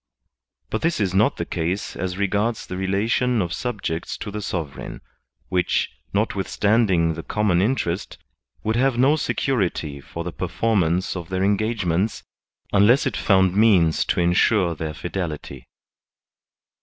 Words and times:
But 0.71 0.81
this 0.81 0.99
is 0.99 1.13
not 1.13 1.37
the 1.37 1.45
case 1.45 1.95
as 1.95 2.17
regards 2.17 2.65
the 2.65 2.75
relation 2.75 3.39
of 3.39 3.53
sub 3.53 3.83
jects 3.83 4.17
to 4.21 4.31
the 4.31 4.41
sovereign, 4.41 5.01
which, 5.49 5.91
notwithstanding 6.11 7.13
the 7.13 7.21
com 7.21 7.49
mon 7.49 7.61
interest, 7.61 8.17
would 8.63 8.75
have 8.75 8.97
no 8.97 9.15
security 9.15 9.99
for 10.01 10.23
the 10.23 10.31
perform 10.33 10.81
ance 10.81 11.15
of 11.15 11.29
their 11.29 11.43
engagements, 11.43 12.23
unless 12.73 13.05
it 13.05 13.15
found 13.15 13.55
means 13.55 14.03
to 14.05 14.19
ensure 14.19 14.73
their 14.73 14.95
fidelity. 14.95 15.67